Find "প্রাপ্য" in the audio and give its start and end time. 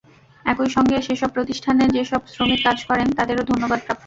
3.79-3.99